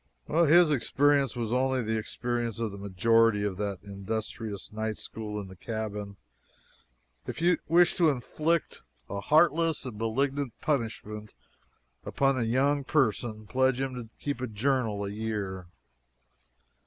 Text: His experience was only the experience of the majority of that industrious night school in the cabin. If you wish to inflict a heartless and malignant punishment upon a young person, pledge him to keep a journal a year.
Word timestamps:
His 0.25 0.71
experience 0.71 1.35
was 1.35 1.53
only 1.53 1.83
the 1.83 1.95
experience 1.95 2.57
of 2.57 2.71
the 2.71 2.77
majority 2.79 3.43
of 3.43 3.57
that 3.57 3.83
industrious 3.83 4.73
night 4.73 4.97
school 4.97 5.39
in 5.39 5.47
the 5.47 5.55
cabin. 5.55 6.17
If 7.27 7.39
you 7.39 7.59
wish 7.67 7.93
to 7.97 8.09
inflict 8.09 8.81
a 9.07 9.19
heartless 9.19 9.85
and 9.85 9.99
malignant 9.99 10.59
punishment 10.59 11.35
upon 12.03 12.39
a 12.39 12.43
young 12.45 12.83
person, 12.83 13.45
pledge 13.45 13.79
him 13.79 13.93
to 13.93 14.09
keep 14.19 14.41
a 14.41 14.47
journal 14.47 15.05
a 15.05 15.09
year. 15.11 15.67